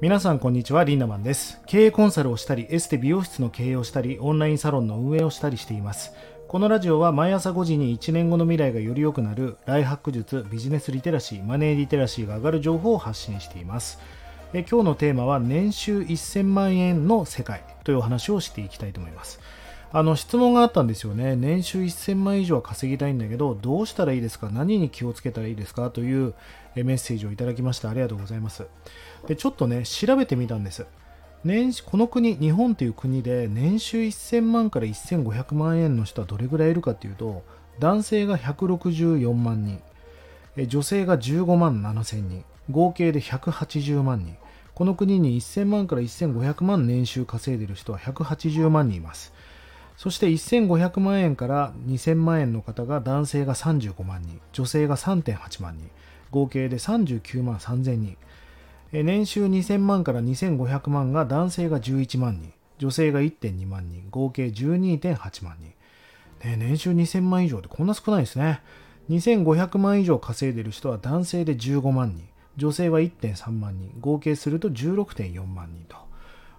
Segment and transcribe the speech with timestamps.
[0.00, 1.60] 皆さんこんにちはリンダマンです。
[1.66, 6.12] 経営コンサルをしたりエステ美容室の経営をしたりオンラインサロンの運営をしたりしています。
[6.48, 14.00] このラジオは毎朝5時に1年後の未来がより良くなるライハック術ビジネスリテラシーマネーリテラシーが上がる情報を発信しています。
[14.52, 19.40] え今日のテーマは年収1000万円の世界というお話をしていきたいと思います。
[19.92, 21.36] あの質問があったんですよね。
[21.36, 24.50] 年収1000万以上は稼ぎたいんだけど、どうしたらいいですか？
[24.50, 25.90] 何に気をつけたらいいですか？
[25.90, 26.34] という
[26.74, 28.66] メッセージをいただきましてありがとうございます。
[29.28, 30.86] で、ちょっとね、調べてみたんです。
[31.44, 37.44] 年この国、日本という国で年収1000万から1500万円の人はどれぐらいいるかというと、
[37.78, 39.80] 男性が164万人、
[40.66, 44.36] 女性が15万7000人、合計で180万人。
[44.74, 49.32] この国に1000万から1500万年収稼いでいる人は180万人います。
[49.96, 55.90] そして1500万円から2000万円の方が男性が35万人、女性が3.8万人、
[56.30, 58.16] 合計で39万3000人。
[58.92, 65.72] 年収2000万から2500万が男性が11万人、女性が1.2万人、合計12.8万人。
[66.44, 68.60] ね、年収2000万以上ってこんな少ないですね。
[69.10, 75.96] 2500万以上稼いでる人は男性で15万人、女性は1.3万人、合計すると16.4万人と。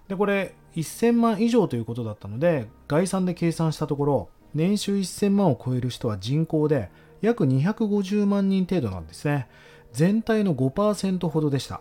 [0.08, 6.90] で、これ、1000万以上ということだったので、概算で計算したところ、年収1000万を超える人は人口で
[7.20, 9.48] 約250万人程度なんですね。
[9.92, 11.80] 全体の5%ほどでした。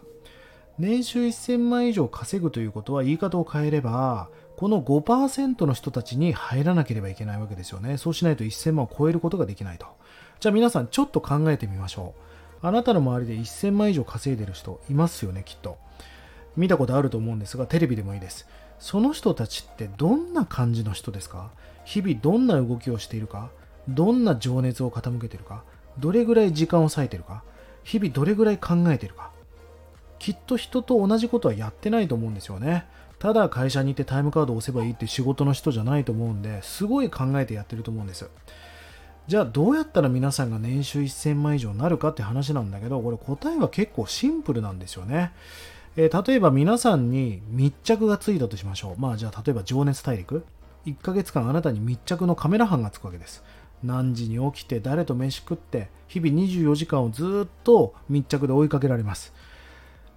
[0.78, 7.98] 年収1000万以上稼ぐということは言い方を変えれば、この5%の人たちに入らなければいけないわけですよね。
[7.98, 9.88] そうしないと1000万を超えることができないと。
[10.40, 12.14] じゃあ皆さんちょっと考えてみましょ
[12.64, 12.68] う。
[12.68, 15.78] あなたの周りで1000万以上稼いでる人いますよね、きっと。
[16.58, 18.48] 見たことあると思うんですが、テレビでもいいです。
[18.80, 21.50] その人たちってどんな感じの人ですか？
[21.86, 23.50] 日々どんな動きをしているか？
[23.88, 25.64] どんな情熱を傾けているか？
[25.98, 27.44] どれぐらい時間を割いているか？
[27.84, 29.32] 日々どれぐらい考えているか？
[30.20, 32.86] きっと人と同じことはやってないと思うんですよね。
[33.20, 38.30] ただ会社に行ってタイムカードを押せばいいって仕事の人じゃないと思うんで、すごい考えてやってると思うんです。
[39.28, 45.32] じゃあどうやったら皆さんが年収1000万以上になるかって話なんだけど、これ答えは結構シンプルなんですよね。
[45.98, 49.02] えー、例えば皆さんに密着がついたとしましょう。
[49.02, 50.46] まあじゃあ例えば情熱大陸。
[50.86, 53.44] 1ヶ月間あなたに密着のカメラ班がつくわけです。
[53.84, 59.34] 何時に起きて誰と飯食って日々24時間をずっと密着で追いかけられます。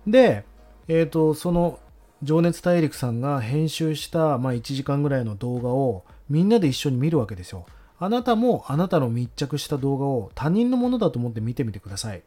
[0.07, 0.45] で、
[0.89, 1.79] え、ー、と、その
[2.23, 7.67] 情熱大陸さんが編集した、まあ、1時間ぐらいの動画をみんなで一緒に見るわけですよ。
[8.01, 12.23] あなたもあなたの密着した動画を他人のものだと思って見てみてください。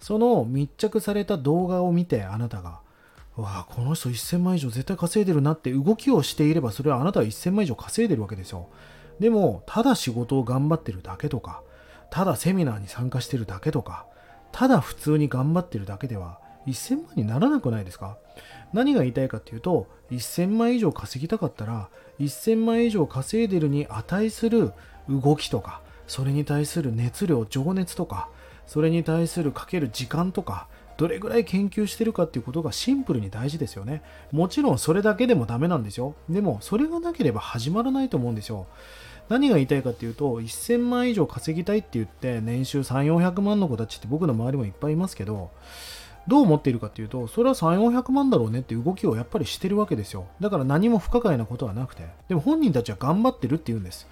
[0.00, 2.80] その密着された動画を見てあなたが、
[3.36, 8.68] わあ、この人1000万以上絶対稼いでるなって動きをしていれば、それはあなたは1000万以上稼いでるわけですよ。
[9.20, 11.62] でも、ただ仕事を頑張ってるだけとか、
[12.10, 14.06] ただセミナーに参加してるだけとか、
[14.52, 18.16] ただ普通に頑張ってるだけでは、1000万にならなくないですか？
[18.72, 21.88] 何が言いたいかっていうと、1000万以上稼ぎたかったら、
[22.20, 24.72] 1000万以上稼いでるに値する
[25.08, 28.28] 動きとか、それに対する熱量、情熱とか、
[28.66, 34.02] それに対するかける時間とか、どれぐらい研究してるかっていうことがシンプルに大事ですよね。
[34.32, 36.14] もちろんそれだけでもダメなんですよ。
[36.28, 38.66] でもそれがなければ始まらないと思うんですよ。
[39.28, 45.50] 何が言いたいかっていうと、1000万以上稼ぎたいって言って年収3、400万の子たちって僕の周りもいっぱいいますけど、
[46.28, 50.26] どう思っているかっていうと、それは3、400万だろうねって動きをやっぱりしてるわけですよ。
[50.40, 52.06] だから何も不可解なことはなくて。
[52.28, 54.08] でも本人たちは頑張ってるって言うんです。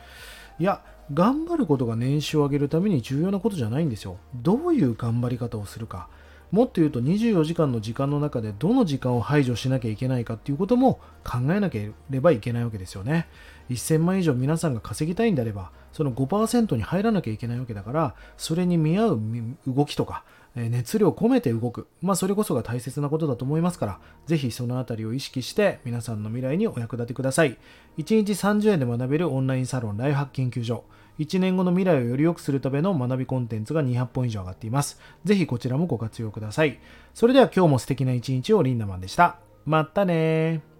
[0.58, 0.82] いや、
[1.12, 4.16] 頑張ることが年収を上げるために重要なことじゃないんですよ。
[4.34, 6.08] どういう頑張り方をするか。
[6.54, 13.26] もっと言うと24時間の時間の中でどの時間を排除しなきゃいけないかっていうことも考えなければいけないわけですよね。
[13.70, 19.20] 1000万以上皆さんが稼ぎたいんであれば、その5%に入らなきゃいけないわけだから、それに見合う
[19.66, 20.22] 動きとか、
[20.54, 21.88] 熱量を込めて動く。
[22.00, 27.58] まあ、それこそが大切なことだと思いますから、ぜひそのあたりを意識して皆さんの未来にお役立てください。
[27.98, 30.84] 1日30円で学べるオンラインサロンライフハック研究所。
[31.18, 35.00] 1年後の未来をより良くするための学びコンテンツが200本以上上がっています。
[35.24, 36.78] ぜひこちらもご活用ください。
[37.14, 39.38] それでは今日も素敵な一日をリンダマンでした。
[39.64, 40.73] またね